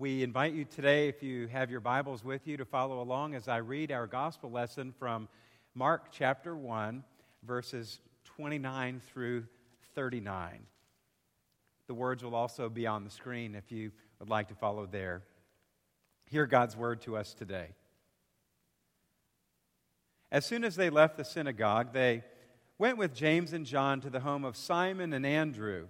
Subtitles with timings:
[0.00, 3.48] We invite you today, if you have your Bibles with you, to follow along as
[3.48, 5.28] I read our gospel lesson from
[5.74, 7.02] Mark chapter 1,
[7.42, 9.46] verses 29 through
[9.96, 10.60] 39.
[11.88, 13.90] The words will also be on the screen if you
[14.20, 15.24] would like to follow there.
[16.26, 17.70] Hear God's word to us today.
[20.30, 22.22] As soon as they left the synagogue, they
[22.78, 25.88] went with James and John to the home of Simon and Andrew.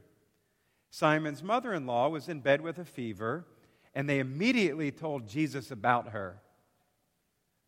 [0.90, 3.44] Simon's mother in law was in bed with a fever
[3.98, 6.40] and they immediately told Jesus about her.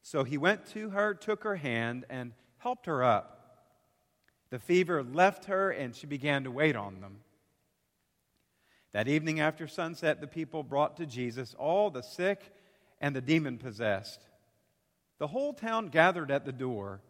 [0.00, 3.66] So he went to her, took her hand, and helped her up.
[4.50, 7.16] The fever left her, and she began to wait on them.
[8.92, 12.54] That evening after sunset, the people brought to Jesus all the sick
[13.00, 14.20] and the demon possessed.
[15.18, 17.00] The whole town gathered at the door,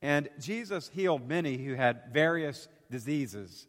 [0.00, 3.66] and Jesus healed many who had various diseases.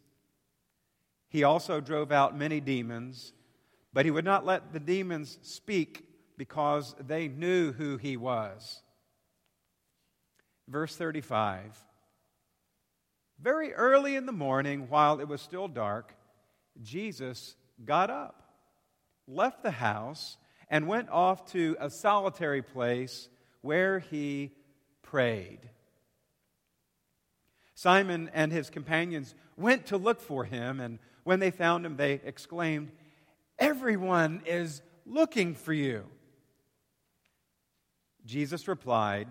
[1.30, 3.32] He also drove out many demons
[3.96, 6.06] but he would not let the demons speak
[6.36, 8.82] because they knew who he was.
[10.68, 11.82] Verse 35
[13.40, 16.14] Very early in the morning, while it was still dark,
[16.82, 18.42] Jesus got up,
[19.26, 20.36] left the house,
[20.68, 23.30] and went off to a solitary place
[23.62, 24.52] where he
[25.00, 25.70] prayed.
[27.74, 32.20] Simon and his companions went to look for him, and when they found him, they
[32.26, 32.90] exclaimed,
[33.58, 36.04] Everyone is looking for you.
[38.24, 39.28] Jesus replied,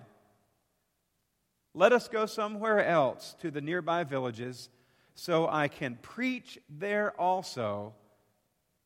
[1.74, 4.70] Let us go somewhere else to the nearby villages
[5.14, 7.94] so I can preach there also.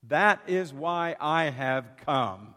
[0.07, 2.55] That is why I have come.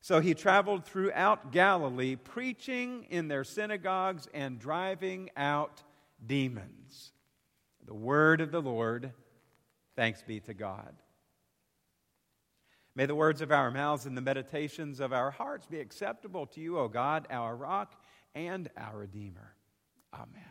[0.00, 5.82] So he traveled throughout Galilee, preaching in their synagogues and driving out
[6.24, 7.12] demons.
[7.84, 9.12] The word of the Lord.
[9.96, 10.94] Thanks be to God.
[12.98, 16.60] May the words of our mouths and the meditations of our hearts be acceptable to
[16.60, 17.94] you, O God, our rock
[18.34, 19.54] and our Redeemer.
[20.12, 20.42] Amen.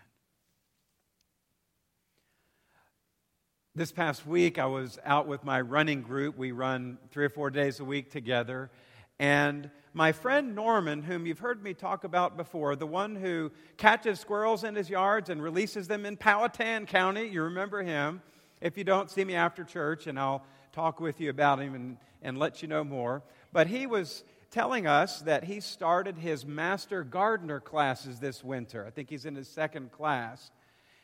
[3.76, 6.38] This past week, I was out with my running group.
[6.38, 8.72] We run three or four days a week together.
[9.20, 14.22] And my friend Norman, whom you've heard me talk about before, the one who catches
[14.22, 18.22] squirrels in his yards and releases them in Powhatan County, you remember him.
[18.62, 21.98] If you don't, see me after church and I'll talk with you about him and,
[22.22, 23.24] and let you know more.
[23.52, 28.86] But he was telling us that he started his master gardener classes this winter.
[28.86, 30.52] I think he's in his second class.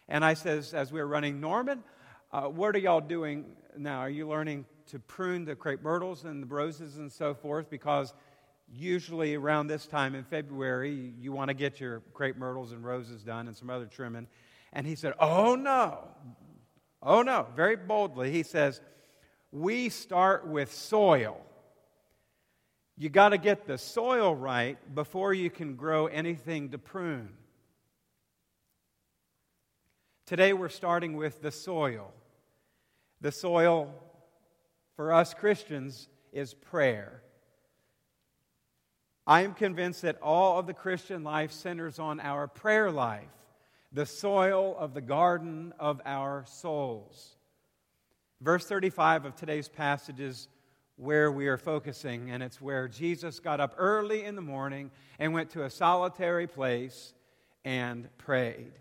[0.07, 1.83] And I says, as we were running, Norman,
[2.31, 3.45] uh, what are y'all doing
[3.77, 3.99] now?
[3.99, 7.69] Are you learning to prune the crepe myrtles and the roses and so forth?
[7.69, 8.13] Because
[8.71, 13.23] usually around this time in February, you want to get your crepe myrtles and roses
[13.23, 14.27] done and some other trimming.
[14.71, 16.07] And he said, Oh no.
[17.01, 17.47] Oh no.
[17.55, 18.81] Very boldly, he says,
[19.53, 21.39] we start with soil.
[22.97, 27.29] You got to get the soil right before you can grow anything to prune.
[30.25, 32.11] Today we're starting with the soil.
[33.21, 33.93] The soil
[34.95, 37.21] for us Christians is prayer.
[39.27, 43.29] I am convinced that all of the Christian life centers on our prayer life,
[43.91, 47.37] the soil of the garden of our souls.
[48.43, 50.49] Verse 35 of today's passage is
[50.97, 55.33] where we are focusing, and it's where Jesus got up early in the morning and
[55.33, 57.13] went to a solitary place
[57.63, 58.73] and prayed.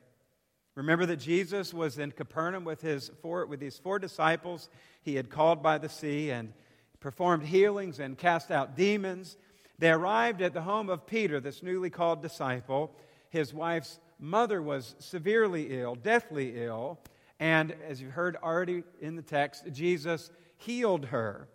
[0.75, 4.69] Remember that Jesus was in Capernaum with his four, with his four disciples
[5.03, 6.53] he had called by the sea and
[6.99, 9.37] performed healings and cast out demons.
[9.79, 12.97] They arrived at the home of Peter, this newly called disciple.
[13.31, 16.99] His wife's mother was severely ill, deathly ill,
[17.43, 21.49] and as you've heard already in the text, Jesus healed her.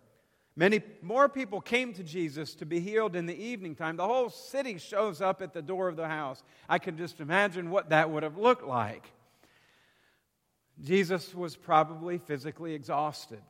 [0.54, 3.96] Many more people came to Jesus to be healed in the evening time.
[3.96, 6.42] The whole city shows up at the door of the house.
[6.68, 9.10] I can just imagine what that would have looked like.
[10.84, 13.40] Jesus was probably physically exhausted.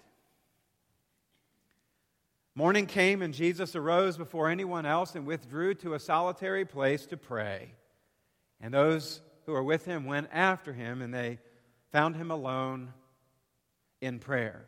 [2.55, 7.17] Morning came, and Jesus arose before anyone else and withdrew to a solitary place to
[7.17, 7.73] pray.
[8.61, 11.41] And those who were with him went after him, and they
[11.93, 12.93] found him alone
[14.01, 14.67] in prayer.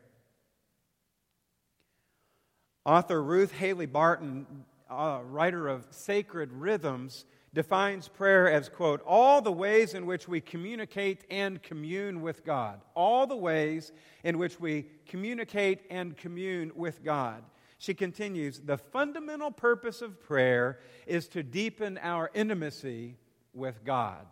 [2.85, 4.47] Author Ruth Haley Barton,
[4.89, 10.41] a writer of Sacred Rhythms, defines prayer as, quote, all the ways in which we
[10.41, 12.81] communicate and commune with God.
[12.95, 13.93] All the ways
[14.25, 17.43] in which we communicate and commune with God.
[17.79, 23.17] She continues, the fundamental purpose of prayer is to deepen our intimacy
[23.53, 24.27] with God.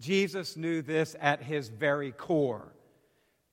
[0.00, 2.72] Jesus knew this at his very core.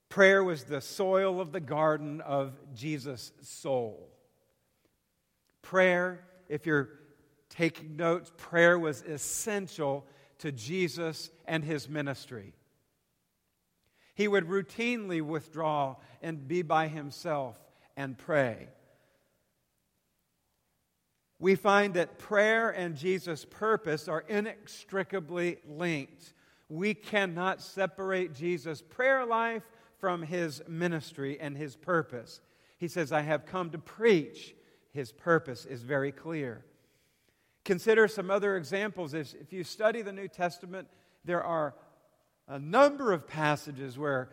[0.09, 4.09] Prayer was the soil of the garden of Jesus' soul.
[5.61, 6.89] Prayer, if you're
[7.49, 10.05] taking notes, prayer was essential
[10.39, 12.53] to Jesus and his ministry.
[14.15, 17.57] He would routinely withdraw and be by himself
[17.95, 18.67] and pray.
[21.43, 26.33] We find that prayer and Jesus' purpose are inextricably linked.
[26.69, 29.63] We cannot separate Jesus' prayer life
[29.99, 32.39] from his ministry and his purpose.
[32.77, 34.55] He says, I have come to preach.
[34.93, 36.63] His purpose is very clear.
[37.65, 39.13] Consider some other examples.
[39.13, 40.87] If you study the New Testament,
[41.25, 41.75] there are
[42.47, 44.29] a number of passages where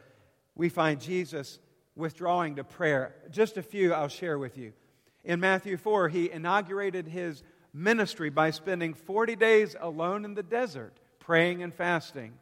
[0.55, 1.59] we find Jesus
[1.97, 3.17] withdrawing to prayer.
[3.33, 4.75] Just a few I'll share with you.
[5.25, 10.99] In Matthew 4, he inaugurated his ministry by spending 40 days alone in the desert,
[11.19, 12.35] praying and fasting.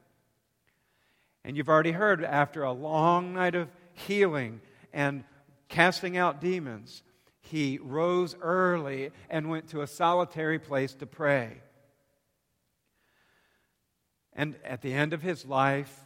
[1.44, 4.60] And you've already heard, after a long night of healing
[4.92, 5.24] and
[5.68, 7.02] casting out demons,
[7.40, 11.62] he rose early and went to a solitary place to pray.
[14.34, 16.04] And at the end of his life,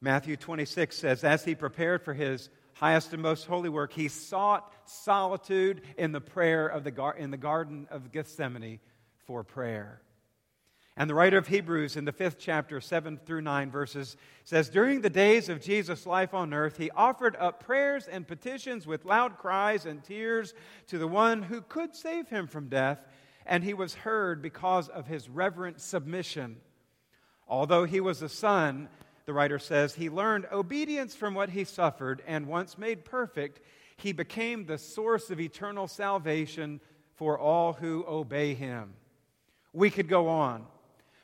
[0.00, 4.72] Matthew 26 says, as he prepared for his highest and most holy work, he sought
[4.84, 8.80] solitude in the prayer of the gar- in the garden of Gethsemane
[9.26, 10.00] for prayer.
[10.96, 15.00] And the writer of Hebrews in the fifth chapter, 7 through 9 verses, says, During
[15.00, 19.36] the days of Jesus' life on earth, he offered up prayers and petitions with loud
[19.36, 20.54] cries and tears
[20.86, 23.00] to the one who could save him from death,
[23.44, 26.58] and he was heard because of his reverent submission.
[27.48, 28.88] Although he was a son,
[29.26, 33.60] the writer says, he learned obedience from what he suffered, and once made perfect,
[33.96, 36.80] he became the source of eternal salvation
[37.14, 38.94] for all who obey him.
[39.72, 40.66] We could go on,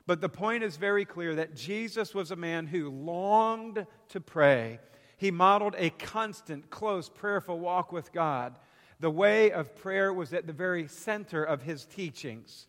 [0.06, 4.80] but the point is very clear that Jesus was a man who longed to pray.
[5.16, 8.56] He modeled a constant, close, prayerful walk with God.
[9.00, 12.66] The way of prayer was at the very center of his teachings.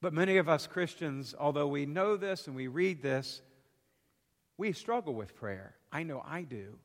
[0.00, 3.42] But many of us Christians, although we know this and we read this,
[4.56, 5.74] we struggle with prayer.
[5.92, 6.78] I know I do.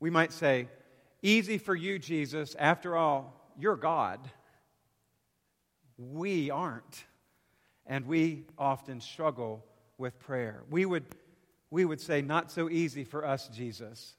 [0.00, 0.68] We might say,
[1.22, 2.54] Easy for you, Jesus.
[2.58, 4.20] After all, you're God.
[5.96, 7.04] We aren't.
[7.86, 9.64] And we often struggle
[9.98, 10.62] with prayer.
[10.70, 11.04] We would,
[11.70, 14.14] we would say, Not so easy for us, Jesus.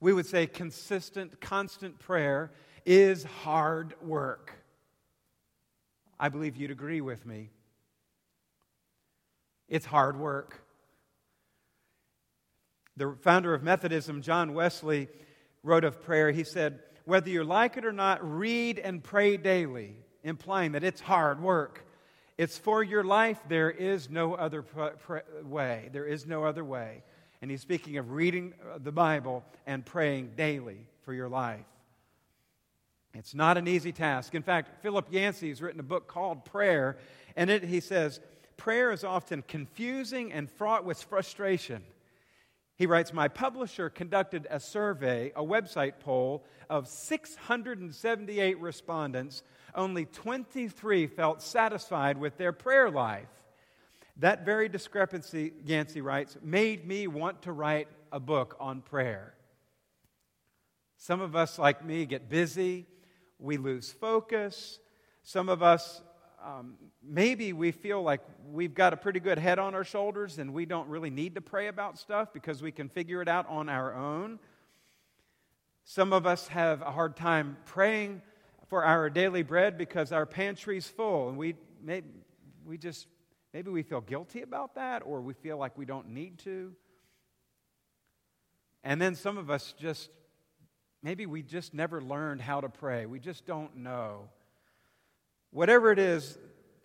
[0.00, 2.52] We would say, Consistent, constant prayer
[2.84, 4.59] is hard work.
[6.20, 7.48] I believe you'd agree with me.
[9.68, 10.62] It's hard work.
[12.98, 15.08] The founder of Methodism, John Wesley,
[15.62, 16.30] wrote of prayer.
[16.30, 21.00] He said, Whether you like it or not, read and pray daily, implying that it's
[21.00, 21.86] hard work.
[22.36, 23.38] It's for your life.
[23.48, 24.62] There is no other
[25.42, 25.88] way.
[25.90, 27.02] There is no other way.
[27.40, 31.64] And he's speaking of reading uh, the Bible and praying daily for your life.
[33.14, 34.34] It's not an easy task.
[34.34, 36.96] In fact, Philip Yancey has written a book called Prayer,
[37.36, 38.20] and it, he says,
[38.56, 41.82] prayer is often confusing and fraught with frustration.
[42.76, 49.42] He writes, My publisher conducted a survey, a website poll of 678 respondents.
[49.74, 53.28] Only 23 felt satisfied with their prayer life.
[54.18, 59.34] That very discrepancy, Yancey writes, made me want to write a book on prayer.
[60.96, 62.86] Some of us, like me, get busy
[63.40, 64.78] we lose focus.
[65.22, 66.02] Some of us,
[66.44, 68.20] um, maybe we feel like
[68.50, 71.40] we've got a pretty good head on our shoulders and we don't really need to
[71.40, 74.38] pray about stuff because we can figure it out on our own.
[75.84, 78.22] Some of us have a hard time praying
[78.68, 82.02] for our daily bread because our pantry's full and we, may,
[82.64, 83.06] we just,
[83.52, 86.72] maybe we feel guilty about that or we feel like we don't need to.
[88.84, 90.10] And then some of us just
[91.02, 93.06] Maybe we just never learned how to pray.
[93.06, 94.28] We just don't know.
[95.50, 96.38] Whatever it is,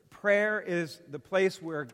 [0.09, 1.87] prayer is the place where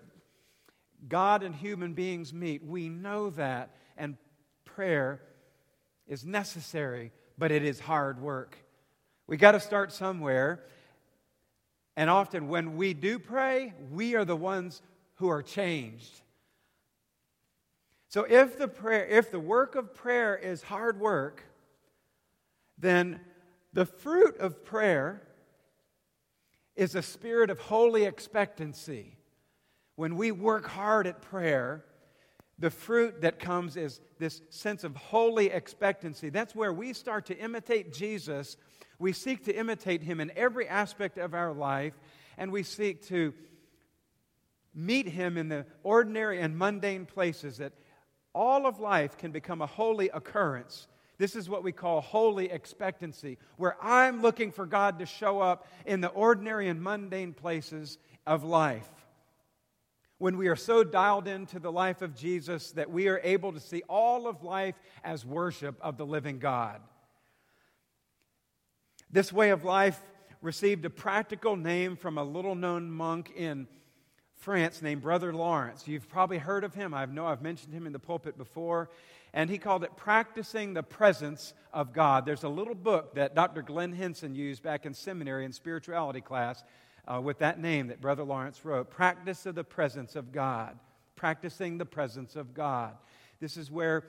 [1.08, 2.63] God and human beings meet.
[2.63, 4.18] We know that, and
[4.66, 5.22] prayer
[6.08, 8.58] is necessary, but it is hard work.
[9.25, 10.63] We got to start somewhere.
[11.98, 14.82] And often, when we do pray, we are the ones
[15.16, 16.22] who are changed.
[18.08, 21.44] So, if the prayer, if the work of prayer is hard work,
[22.82, 23.22] then
[23.74, 25.22] the fruit of prayer
[26.76, 29.18] is a spirit of holy expectancy.
[29.96, 31.86] When we work hard at prayer,
[32.58, 36.30] the fruit that comes is this sense of holy expectancy.
[36.30, 38.58] That's where we start to imitate Jesus.
[39.00, 41.94] We seek to imitate him in every aspect of our life,
[42.38, 43.34] and we seek to
[44.74, 47.74] meet him in the ordinary and mundane places that
[48.34, 50.88] all of life can become a holy occurrence.
[51.22, 55.68] This is what we call holy expectancy, where I'm looking for God to show up
[55.86, 58.90] in the ordinary and mundane places of life.
[60.18, 63.60] When we are so dialed into the life of Jesus that we are able to
[63.60, 64.74] see all of life
[65.04, 66.82] as worship of the living God.
[69.12, 70.01] This way of life
[70.42, 73.68] received a practical name from a little known monk in
[74.38, 75.88] France named Brother Lawrence.
[75.88, 76.96] You've probably heard of him.
[76.96, 78.90] I know I've mentioned him in the pulpit before.
[79.34, 82.26] And he called it Practicing the Presence of God.
[82.26, 83.62] There's a little book that Dr.
[83.62, 86.64] Glenn Hinson used back in seminary in spirituality class
[87.08, 90.78] uh, with that name that Brother Lawrence wrote Practice of the Presence of God.
[91.16, 92.96] Practicing the Presence of God.
[93.40, 94.04] This is where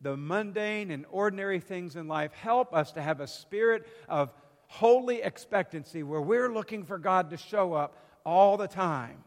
[0.00, 4.32] the mundane and ordinary things in life help us to have a spirit of
[4.68, 9.24] holy expectancy where we're looking for God to show up all the time.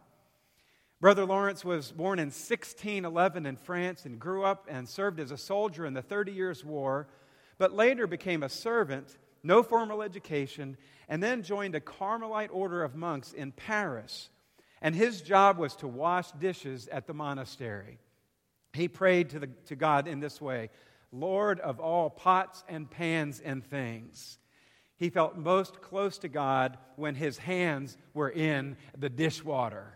[1.01, 5.37] Brother Lawrence was born in 1611 in France and grew up and served as a
[5.37, 7.07] soldier in the Thirty Years' War,
[7.57, 10.77] but later became a servant, no formal education,
[11.09, 14.29] and then joined a Carmelite order of monks in Paris.
[14.79, 17.97] And his job was to wash dishes at the monastery.
[18.73, 20.69] He prayed to, the, to God in this way
[21.11, 24.37] Lord of all pots and pans and things.
[24.97, 29.95] He felt most close to God when his hands were in the dishwater.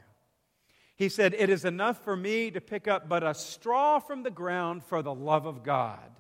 [0.96, 4.32] He said, It is enough for me to pick up but a straw from the
[4.32, 6.12] ground for the love of God.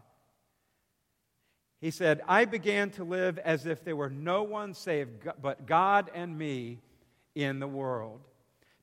[1.79, 5.09] He said, I began to live as if there were no one save
[5.41, 6.79] but God and me
[7.35, 8.21] in the world.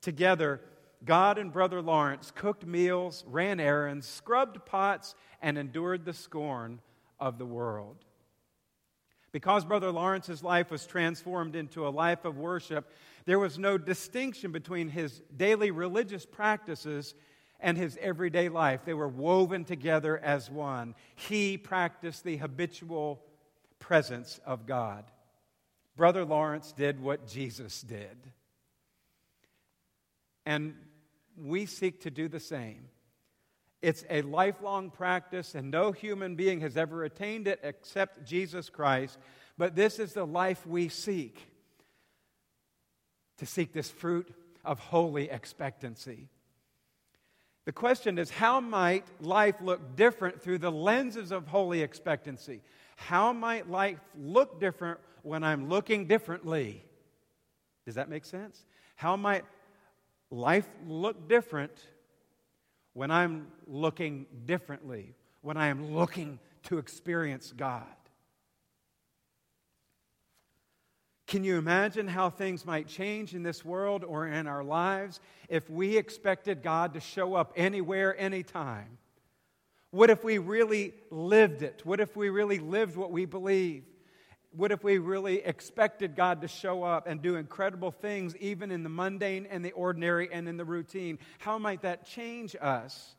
[0.00, 0.60] Together,
[1.04, 6.80] God and Brother Lawrence cooked meals, ran errands, scrubbed pots, and endured the scorn
[7.18, 8.04] of the world.
[9.32, 12.90] Because Brother Lawrence's life was transformed into a life of worship,
[13.24, 17.14] there was no distinction between his daily religious practices
[17.58, 18.84] and his everyday life.
[18.84, 20.94] They were woven together as one.
[21.14, 23.22] He practiced the habitual
[23.78, 25.04] presence of God.
[25.96, 28.16] Brother Lawrence did what Jesus did.
[30.44, 30.74] And
[31.36, 32.88] we seek to do the same.
[33.82, 39.18] It's a lifelong practice, and no human being has ever attained it except Jesus Christ.
[39.58, 41.48] But this is the life we seek
[43.38, 44.32] to seek this fruit
[44.64, 46.28] of holy expectancy.
[47.64, 52.62] The question is how might life look different through the lenses of holy expectancy?
[52.96, 56.84] How might life look different when I'm looking differently?
[57.84, 58.64] Does that make sense?
[58.94, 59.44] How might
[60.30, 61.72] life look different
[62.94, 67.84] when I'm looking differently, when I am looking to experience God?
[71.26, 75.18] Can you imagine how things might change in this world or in our lives
[75.48, 78.98] if we expected God to show up anywhere, anytime?
[79.92, 81.82] What if we really lived it?
[81.84, 83.84] What if we really lived what we believe?
[84.54, 88.82] What if we really expected God to show up and do incredible things, even in
[88.82, 91.18] the mundane and the ordinary and in the routine?
[91.38, 93.14] How might that change us?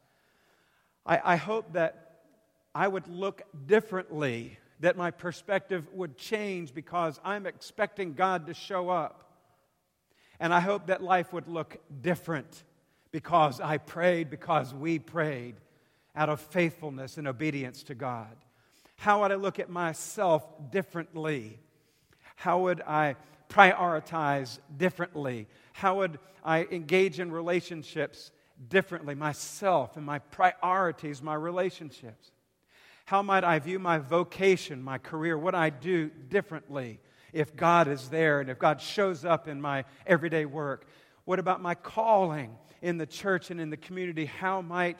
[1.05, 2.19] I, I hope that
[2.75, 8.89] I would look differently that my perspective would change because I'm expecting God to show
[8.89, 9.23] up.
[10.39, 12.63] And I hope that life would look different
[13.11, 15.55] because I prayed, because we prayed
[16.15, 18.35] out of faithfulness and obedience to God.
[18.95, 21.59] How would I look at myself differently?
[22.35, 23.15] How would I
[23.49, 25.47] prioritize differently?
[25.73, 28.31] How would I engage in relationships
[28.69, 29.15] differently?
[29.15, 32.31] Myself and my priorities, my relationships.
[33.05, 36.99] How might I view my vocation, my career, what I do differently
[37.33, 40.87] if God is there and if God shows up in my everyday work?
[41.25, 44.25] What about my calling in the church and in the community?
[44.25, 44.97] How might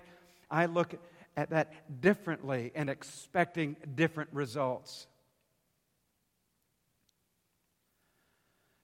[0.52, 0.96] I look
[1.36, 5.08] at that differently and expecting different results?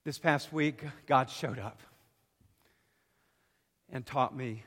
[0.05, 1.81] This past week, God showed up
[3.91, 4.63] and taught me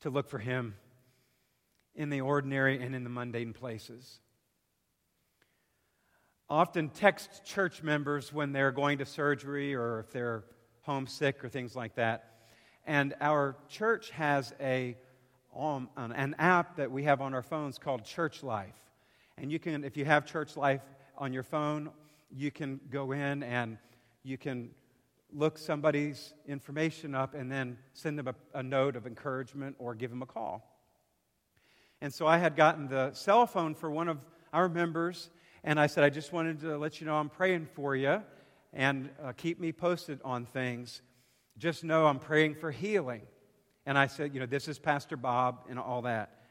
[0.00, 0.74] to look for Him
[1.94, 4.20] in the ordinary and in the mundane places.
[6.48, 10.44] Often text church members when they're going to surgery or if they're
[10.82, 12.36] homesick or things like that.
[12.86, 14.96] And our church has a,
[15.56, 18.74] um, an app that we have on our phones called Church Life.
[19.36, 20.82] And you can, if you have Church Life
[21.16, 21.90] on your phone,
[22.30, 23.78] you can go in and
[24.22, 24.70] you can
[25.32, 30.10] look somebody's information up and then send them a, a note of encouragement or give
[30.10, 30.64] them a call.
[32.00, 35.30] And so I had gotten the cell phone for one of our members,
[35.64, 38.22] and I said, I just wanted to let you know I'm praying for you
[38.72, 41.02] and uh, keep me posted on things.
[41.58, 43.22] Just know I'm praying for healing.
[43.88, 46.42] And I said, You know, this is Pastor Bob and all that.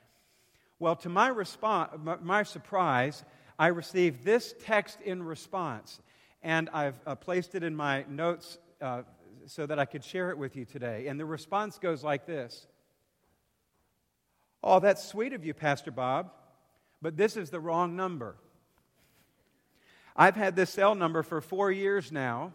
[0.79, 1.91] Well, to my, response,
[2.23, 3.23] my surprise,
[3.59, 6.01] I received this text in response.
[6.41, 9.03] And I've uh, placed it in my notes uh,
[9.45, 11.05] so that I could share it with you today.
[11.09, 12.65] And the response goes like this
[14.63, 16.31] Oh, that's sweet of you, Pastor Bob,
[17.03, 18.35] but this is the wrong number.
[20.15, 22.53] I've had this cell number for four years now,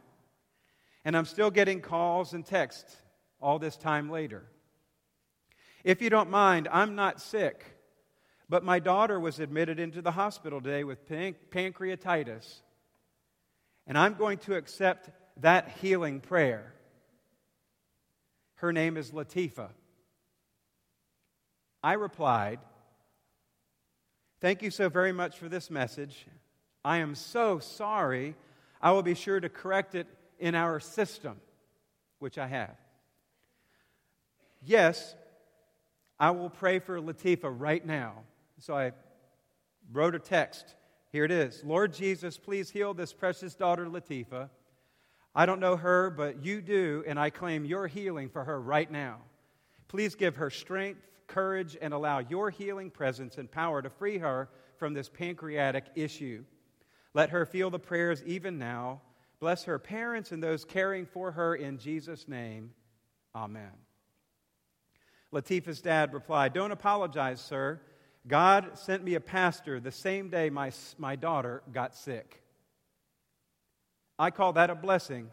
[1.05, 2.97] and I'm still getting calls and texts
[3.41, 4.43] all this time later.
[5.85, 7.65] If you don't mind, I'm not sick,
[8.49, 12.61] but my daughter was admitted into the hospital today with pan- pancreatitis,
[13.87, 15.11] and I'm going to accept
[15.41, 16.73] that healing prayer.
[18.57, 19.71] Her name is Latifa.
[21.83, 22.61] I replied,
[24.41, 26.27] Thank you so very much for this message.
[26.85, 28.35] I am so sorry.
[28.81, 30.09] I will be sure to correct it
[30.39, 31.41] in our system,
[32.19, 32.77] which I have.
[34.65, 35.15] Yes,
[36.23, 38.23] I will pray for Latifa right now.
[38.61, 38.93] So I
[39.93, 40.77] wrote a text.
[41.11, 44.49] Here it is Lord Jesus, please heal this precious daughter, Latifa.
[45.35, 48.89] I don't know her, but you do, and I claim your healing for her right
[48.89, 49.19] now.
[49.89, 54.49] Please give her strength, courage, and allow your healing presence and power to free her
[54.77, 56.45] from this pancreatic issue.
[57.15, 59.01] Let her feel the prayers even now.
[59.41, 62.71] Bless her parents and those caring for her in Jesus' name.
[63.35, 63.73] Amen.
[65.33, 67.81] Latifa's dad replied, Don't apologize, sir.
[68.29, 72.43] God sent me a pastor the same day my, my daughter got sick.
[74.19, 75.31] I call that a blessing.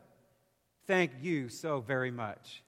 [0.87, 2.63] Thank you so very much.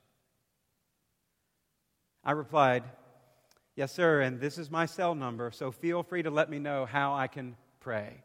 [2.23, 2.83] I replied,
[3.75, 6.85] Yes, sir, and this is my cell number, so feel free to let me know
[6.85, 8.21] how I can pray.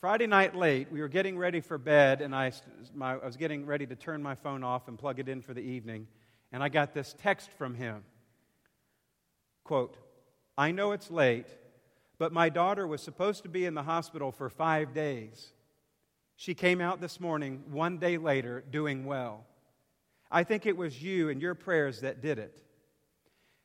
[0.00, 2.52] Friday night late, we were getting ready for bed, and I,
[2.94, 5.52] my, I was getting ready to turn my phone off and plug it in for
[5.52, 6.06] the evening,
[6.52, 8.04] and I got this text from him.
[9.64, 9.96] Quote,
[10.56, 11.46] I know it's late,
[12.18, 15.52] but my daughter was supposed to be in the hospital for five days.
[16.36, 19.44] She came out this morning, one day later, doing well.
[20.30, 22.62] I think it was you and your prayers that did it.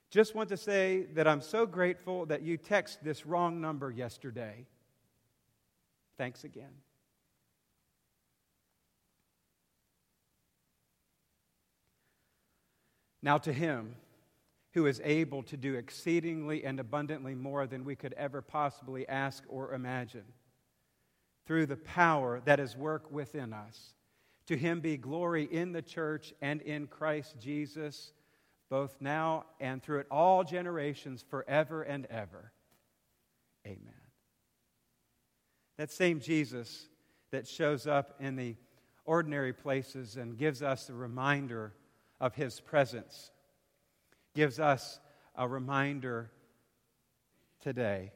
[0.10, 4.66] Just want to say that I'm so grateful that you texted this wrong number yesterday.
[6.18, 6.72] Thanks again.
[13.24, 13.96] Now, to him
[14.74, 19.44] who is able to do exceedingly and abundantly more than we could ever possibly ask
[19.48, 20.26] or imagine,
[21.46, 23.96] through the power that is work within us.
[24.48, 28.12] To him be glory in the church and in Christ Jesus
[28.70, 32.52] both now and through it all generations, forever and ever.
[33.68, 33.94] Amen.
[35.78, 36.88] That same Jesus
[37.30, 38.56] that shows up in the
[39.06, 41.74] ordinary places and gives us a reminder
[42.24, 43.32] of his presence,
[44.34, 45.00] gives us
[45.36, 46.32] a reminder
[47.62, 48.12] today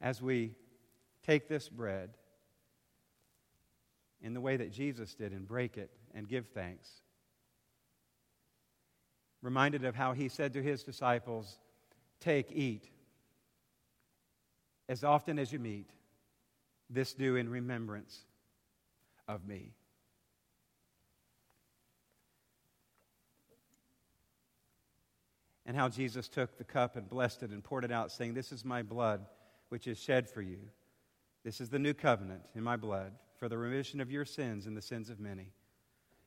[0.00, 0.54] as we
[1.24, 2.10] take this bread
[4.20, 6.88] in the way that Jesus did and break it and give thanks
[9.42, 11.58] reminded of how he said to his disciples,
[12.20, 12.90] Take, eat.
[14.88, 15.88] As often as you meet,
[16.90, 18.24] this do in remembrance
[19.28, 19.72] of me.
[25.70, 28.50] And how Jesus took the cup and blessed it and poured it out, saying, This
[28.50, 29.24] is my blood,
[29.68, 30.58] which is shed for you.
[31.44, 34.76] This is the new covenant in my blood for the remission of your sins and
[34.76, 35.52] the sins of many.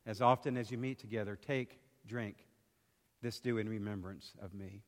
[0.06, 2.38] As often as you meet together, take, drink.
[3.22, 4.82] This do in remembrance of me.